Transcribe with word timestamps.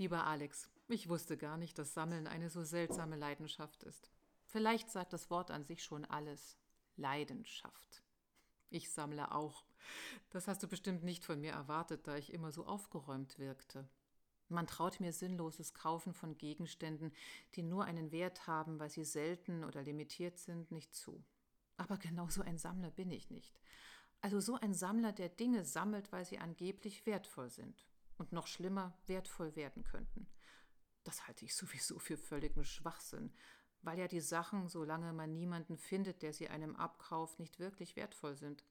Lieber 0.00 0.26
Alex, 0.26 0.70
ich 0.88 1.10
wusste 1.10 1.36
gar 1.36 1.58
nicht, 1.58 1.78
dass 1.78 1.92
Sammeln 1.92 2.26
eine 2.26 2.48
so 2.48 2.64
seltsame 2.64 3.16
Leidenschaft 3.16 3.82
ist. 3.82 4.10
Vielleicht 4.46 4.90
sagt 4.90 5.12
das 5.12 5.28
Wort 5.28 5.50
an 5.50 5.62
sich 5.62 5.84
schon 5.84 6.06
alles. 6.06 6.56
Leidenschaft. 6.96 8.02
Ich 8.70 8.90
sammle 8.90 9.30
auch. 9.30 9.66
Das 10.30 10.48
hast 10.48 10.62
du 10.62 10.68
bestimmt 10.68 11.04
nicht 11.04 11.22
von 11.22 11.38
mir 11.38 11.52
erwartet, 11.52 12.06
da 12.08 12.16
ich 12.16 12.32
immer 12.32 12.50
so 12.50 12.64
aufgeräumt 12.64 13.38
wirkte. 13.38 13.90
Man 14.48 14.66
traut 14.66 15.00
mir 15.00 15.12
sinnloses 15.12 15.74
Kaufen 15.74 16.14
von 16.14 16.38
Gegenständen, 16.38 17.12
die 17.54 17.62
nur 17.62 17.84
einen 17.84 18.10
Wert 18.10 18.46
haben, 18.46 18.80
weil 18.80 18.88
sie 18.88 19.04
selten 19.04 19.64
oder 19.64 19.82
limitiert 19.82 20.38
sind, 20.38 20.70
nicht 20.70 20.94
zu. 20.94 21.22
Aber 21.76 21.98
genau 21.98 22.26
so 22.26 22.40
ein 22.40 22.56
Sammler 22.56 22.90
bin 22.90 23.10
ich 23.10 23.28
nicht. 23.28 23.60
Also 24.22 24.40
so 24.40 24.54
ein 24.54 24.72
Sammler, 24.72 25.12
der 25.12 25.28
Dinge 25.28 25.66
sammelt, 25.66 26.10
weil 26.10 26.24
sie 26.24 26.38
angeblich 26.38 27.04
wertvoll 27.04 27.50
sind 27.50 27.89
und 28.20 28.32
noch 28.32 28.46
schlimmer 28.46 28.96
wertvoll 29.06 29.56
werden 29.56 29.82
könnten. 29.82 30.28
Das 31.02 31.26
halte 31.26 31.44
ich 31.44 31.56
sowieso 31.56 31.98
für 31.98 32.16
völligen 32.16 32.64
Schwachsinn, 32.64 33.32
weil 33.82 33.98
ja 33.98 34.06
die 34.06 34.20
Sachen, 34.20 34.68
solange 34.68 35.12
man 35.12 35.32
niemanden 35.32 35.76
findet, 35.76 36.22
der 36.22 36.32
sie 36.32 36.48
einem 36.48 36.76
abkauft, 36.76 37.40
nicht 37.40 37.58
wirklich 37.58 37.96
wertvoll 37.96 38.36
sind. 38.36 38.64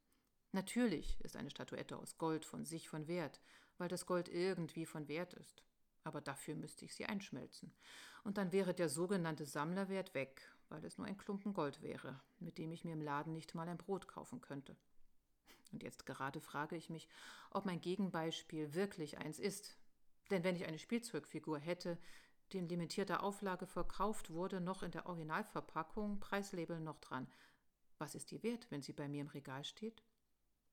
Natürlich 0.53 1.19
ist 1.21 1.35
eine 1.35 1.49
Statuette 1.49 1.97
aus 1.97 2.17
Gold 2.17 2.45
von 2.45 2.63
sich 2.63 2.87
von 2.87 3.07
Wert, 3.07 3.41
weil 3.77 3.89
das 3.89 4.05
Gold 4.05 4.29
irgendwie 4.29 4.85
von 4.85 5.07
Wert 5.07 5.33
ist 5.33 5.63
aber 6.03 6.21
dafür 6.21 6.55
müsste 6.55 6.85
ich 6.85 6.95
sie 6.95 7.05
einschmelzen. 7.05 7.71
Und 8.23 8.37
dann 8.37 8.51
wäre 8.51 8.73
der 8.73 8.89
sogenannte 8.89 9.45
Sammlerwert 9.45 10.13
weg, 10.13 10.41
weil 10.67 10.83
es 10.85 10.97
nur 10.97 11.07
ein 11.07 11.17
Klumpen 11.17 11.53
Gold 11.53 11.81
wäre, 11.81 12.19
mit 12.39 12.57
dem 12.57 12.71
ich 12.71 12.83
mir 12.83 12.93
im 12.93 13.01
Laden 13.01 13.33
nicht 13.33 13.55
mal 13.55 13.67
ein 13.67 13.77
Brot 13.77 14.07
kaufen 14.07 14.41
könnte. 14.41 14.75
Und 15.71 15.83
jetzt 15.83 16.05
gerade 16.05 16.41
frage 16.41 16.75
ich 16.75 16.89
mich, 16.89 17.07
ob 17.51 17.65
mein 17.65 17.81
Gegenbeispiel 17.81 18.73
wirklich 18.73 19.17
eins 19.17 19.39
ist. 19.39 19.77
Denn 20.31 20.43
wenn 20.43 20.55
ich 20.55 20.65
eine 20.65 20.79
Spielzeugfigur 20.79 21.59
hätte, 21.59 21.97
die 22.51 22.57
in 22.57 22.69
limitierter 22.69 23.23
Auflage 23.23 23.67
verkauft 23.67 24.31
wurde, 24.31 24.61
noch 24.61 24.83
in 24.83 24.91
der 24.91 25.05
Originalverpackung, 25.05 26.19
Preislabel 26.19 26.79
noch 26.79 26.99
dran, 26.99 27.27
was 27.97 28.15
ist 28.15 28.31
die 28.31 28.41
wert, 28.43 28.67
wenn 28.71 28.81
sie 28.81 28.93
bei 28.93 29.07
mir 29.07 29.21
im 29.21 29.27
Regal 29.27 29.63
steht? 29.63 30.03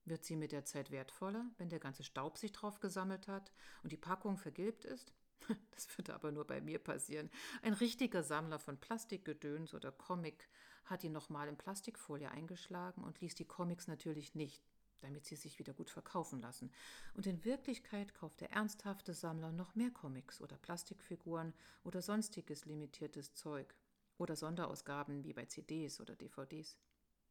Wird 0.04 0.24
sie 0.24 0.36
mit 0.36 0.52
der 0.52 0.64
Zeit 0.64 0.92
wertvoller, 0.92 1.44
wenn 1.58 1.68
der 1.68 1.80
ganze 1.80 2.04
Staub 2.04 2.38
sich 2.38 2.52
drauf 2.52 2.78
gesammelt 2.78 3.26
hat 3.26 3.52
und 3.82 3.92
die 3.92 3.96
Packung 3.96 4.38
vergilbt 4.38 4.84
ist? 4.84 5.12
Das 5.72 5.86
würde 5.98 6.14
aber 6.14 6.32
nur 6.32 6.46
bei 6.46 6.62
mir 6.62 6.78
passieren. 6.78 7.30
Ein 7.60 7.74
richtiger 7.74 8.22
Sammler 8.22 8.58
von 8.58 8.78
Plastikgedöns 8.78 9.74
oder 9.74 9.92
Comic 9.92 10.48
hat 10.86 11.02
die 11.02 11.10
nochmal 11.10 11.48
in 11.48 11.58
Plastikfolie 11.58 12.30
eingeschlagen 12.30 13.04
und 13.04 13.20
ließ 13.20 13.34
die 13.34 13.44
Comics 13.44 13.86
natürlich 13.86 14.34
nicht, 14.34 14.64
damit 15.00 15.24
sie 15.24 15.36
sich 15.36 15.58
wieder 15.58 15.72
gut 15.72 15.90
verkaufen 15.90 16.40
lassen. 16.40 16.70
Und 17.14 17.26
in 17.26 17.44
Wirklichkeit 17.44 18.14
kauft 18.14 18.40
der 18.40 18.52
ernsthafte 18.52 19.14
Sammler 19.14 19.52
noch 19.52 19.74
mehr 19.74 19.90
Comics 19.90 20.40
oder 20.40 20.56
Plastikfiguren 20.56 21.54
oder 21.84 22.02
sonstiges 22.02 22.64
limitiertes 22.64 23.34
Zeug 23.34 23.74
oder 24.18 24.36
Sonderausgaben 24.36 25.24
wie 25.24 25.32
bei 25.32 25.46
CDs 25.46 26.00
oder 26.00 26.16
DVDs 26.16 26.76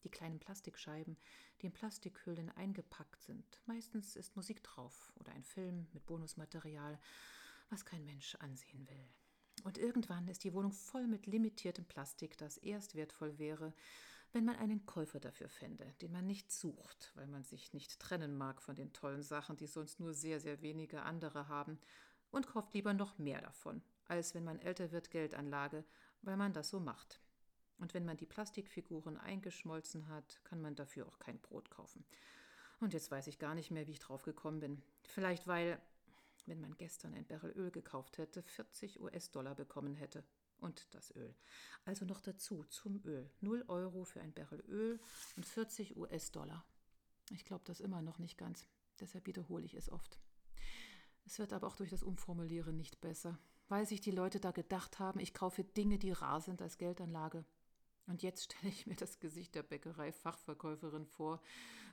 die 0.06 0.12
kleinen 0.12 0.40
Plastikscheiben, 0.40 1.18
die 1.62 1.66
in 1.66 1.74
Plastikhüllen 1.74 2.50
eingepackt 2.52 3.22
sind. 3.24 3.62
Meistens 3.66 4.16
ist 4.16 4.36
Musik 4.36 4.64
drauf 4.64 5.12
oder 5.20 5.32
ein 5.32 5.44
Film 5.44 5.88
mit 5.94 6.06
Bonusmaterial, 6.06 7.00
was 7.70 7.86
kein 7.86 8.06
Mensch 8.06 8.36
ansehen 8.36 8.88
will. 8.88 9.10
Und 9.64 9.78
irgendwann 9.78 10.28
ist 10.28 10.44
die 10.44 10.54
Wohnung 10.54 10.72
voll 10.72 11.08
mit 11.08 11.26
limitiertem 11.26 11.86
Plastik, 11.86 12.38
das 12.38 12.58
erst 12.58 12.96
wertvoll 12.96 13.40
wäre, 13.40 13.74
wenn 14.36 14.44
man 14.44 14.58
einen 14.58 14.86
Käufer 14.86 15.22
dafür 15.22 15.48
fände, 15.48 15.96
den 16.02 16.12
man 16.12 16.28
nicht 16.28 16.52
sucht, 16.52 17.14
weil 17.16 17.26
man 17.26 17.46
sich 17.46 17.72
nicht 17.72 17.98
trennen 18.02 18.36
mag 18.36 18.62
von 18.62 18.76
den 18.76 18.92
tollen 18.92 19.24
Sachen, 19.24 19.56
die 19.56 19.66
sonst 19.66 20.02
nur 20.02 20.14
sehr, 20.14 20.42
sehr 20.42 20.62
wenige 20.62 21.04
andere 21.04 21.48
haben, 21.48 21.80
und 22.32 22.46
kauft 22.46 22.74
lieber 22.74 22.94
noch 22.94 23.18
mehr 23.18 23.40
davon, 23.40 23.82
als 24.08 24.36
wenn 24.36 24.44
man 24.44 24.60
älter 24.60 24.92
wird 24.92 25.10
Geldanlage, 25.10 25.86
weil 26.22 26.36
man 26.36 26.52
das 26.52 26.70
so 26.70 26.82
macht. 26.82 27.22
Und 27.78 27.94
wenn 27.94 28.04
man 28.04 28.18
die 28.18 28.26
Plastikfiguren 28.26 29.16
eingeschmolzen 29.16 30.10
hat, 30.10 30.42
kann 30.44 30.60
man 30.60 30.76
dafür 30.76 31.08
auch 31.08 31.18
kein 31.20 31.40
Brot 31.40 31.70
kaufen. 31.70 32.04
Und 32.82 32.94
jetzt 32.94 33.12
weiß 33.12 33.28
ich 33.28 33.40
gar 33.40 33.56
nicht 33.56 33.72
mehr, 33.72 33.88
wie 33.88 33.94
ich 33.94 34.00
drauf 34.00 34.24
gekommen 34.24 34.60
bin. 34.60 34.82
Vielleicht 35.04 35.48
weil, 35.48 35.80
wenn 36.46 36.60
man 36.60 36.76
gestern 36.76 37.14
ein 37.14 37.26
Barrel 37.26 37.52
Öl 37.52 37.72
gekauft 37.72 38.18
hätte, 38.18 38.44
40 38.44 39.00
US-Dollar 39.00 39.56
bekommen 39.56 39.96
hätte. 39.96 40.26
Und 40.60 40.88
das 40.96 41.16
Öl. 41.16 41.36
Also 41.84 42.06
noch 42.06 42.22
dazu 42.22 42.64
zum 42.66 43.04
Öl. 43.06 43.30
0 43.42 43.66
Euro 43.68 44.04
für 44.04 44.22
ein 44.22 44.34
Barrel 44.34 44.62
Öl 44.68 45.00
und 45.36 45.46
40 45.46 45.98
US-Dollar. 45.98 46.66
Ich 47.32 47.46
glaube 47.46 47.64
das 47.66 47.80
immer 47.80 48.02
noch 48.02 48.20
nicht 48.20 48.38
ganz. 48.38 48.68
Deshalb 49.00 49.28
wiederhole 49.28 49.66
ich 49.66 49.74
es 49.74 49.90
oft. 49.90 50.20
Es 51.26 51.40
wird 51.40 51.54
aber 51.54 51.68
auch 51.68 51.76
durch 51.76 51.90
das 51.90 52.04
Umformulieren 52.04 52.78
nicht 52.78 53.02
besser, 53.02 53.38
weil 53.68 53.86
sich 53.86 54.00
die 54.00 54.12
Leute 54.12 54.40
da 54.40 54.52
gedacht 54.52 55.00
haben, 55.00 55.20
ich 55.20 55.34
kaufe 55.34 55.64
Dinge, 55.64 55.98
die 55.98 56.12
rar 56.12 56.40
sind 56.40 56.62
als 56.62 56.78
Geldanlage. 56.78 57.46
Und 58.08 58.22
jetzt 58.22 58.44
stelle 58.44 58.72
ich 58.72 58.86
mir 58.86 58.96
das 58.96 59.20
Gesicht 59.20 59.56
der 59.56 59.64
Bäckerei-Fachverkäuferin 59.64 61.06
vor, 61.06 61.42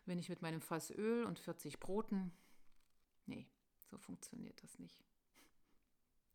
wenn 0.05 0.19
ich 0.19 0.29
mit 0.29 0.43
meinem 0.43 0.61
Fass 0.61 0.91
Öl 0.91 1.25
und 1.25 1.39
40 1.39 1.81
Broten. 1.81 2.33
Nee, 3.27 3.49
so 3.91 3.97
funktioniert 3.99 4.63
das 4.63 4.79
nicht. 4.79 5.03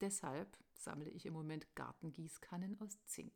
Deshalb 0.01 0.57
sammle 0.73 1.09
ich 1.09 1.25
im 1.25 1.33
Moment 1.33 1.75
Gartengießkannen 1.75 2.79
aus 2.81 3.03
Zink. 3.05 3.33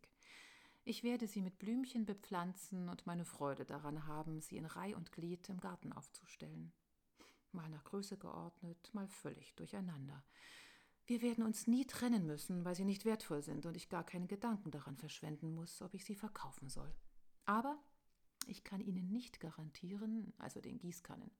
Ich 0.83 1.03
werde 1.03 1.27
sie 1.27 1.41
mit 1.41 1.59
Blümchen 1.59 2.05
bepflanzen 2.05 2.89
und 2.89 3.05
meine 3.05 3.25
Freude 3.25 3.65
daran 3.65 4.07
haben, 4.07 4.41
sie 4.41 4.57
in 4.57 4.65
Reih 4.65 4.95
und 4.95 5.11
Glied 5.11 5.49
im 5.49 5.59
Garten 5.59 5.93
aufzustellen. 5.93 6.73
Mal 7.51 7.69
nach 7.69 7.83
Größe 7.83 8.17
geordnet, 8.17 8.89
mal 8.93 9.07
völlig 9.07 9.53
durcheinander. 9.55 10.23
Wir 11.05 11.21
werden 11.21 11.43
uns 11.43 11.67
nie 11.67 11.85
trennen 11.85 12.25
müssen, 12.25 12.63
weil 12.63 12.75
sie 12.75 12.85
nicht 12.85 13.05
wertvoll 13.05 13.41
sind 13.43 13.65
und 13.65 13.75
ich 13.75 13.89
gar 13.89 14.05
keinen 14.05 14.27
Gedanken 14.27 14.71
daran 14.71 14.97
verschwenden 14.97 15.53
muss, 15.53 15.81
ob 15.81 15.93
ich 15.93 16.05
sie 16.05 16.15
verkaufen 16.15 16.69
soll. 16.69 16.93
Aber 17.45 17.77
ich 18.47 18.63
kann 18.63 18.81
Ihnen 18.81 19.11
nicht 19.11 19.39
garantieren, 19.39 20.33
also 20.37 20.61
den 20.61 20.77
Gießkannen, 20.77 21.31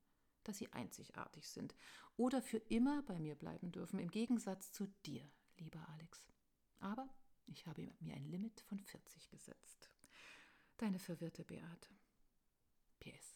dass 0.43 0.57
sie 0.57 0.71
einzigartig 0.73 1.47
sind 1.47 1.75
oder 2.17 2.41
für 2.41 2.57
immer 2.57 3.03
bei 3.03 3.19
mir 3.19 3.35
bleiben 3.35 3.71
dürfen, 3.71 3.99
im 3.99 4.11
Gegensatz 4.11 4.71
zu 4.71 4.87
dir, 5.05 5.29
lieber 5.57 5.87
Alex. 5.89 6.25
Aber 6.79 7.09
ich 7.45 7.67
habe 7.67 7.93
mir 7.99 8.15
ein 8.15 8.25
Limit 8.25 8.61
von 8.61 8.79
40 8.79 9.29
gesetzt. 9.29 9.89
Deine 10.77 10.99
verwirrte 10.99 11.43
Beate. 11.43 11.89
PS. 12.99 13.30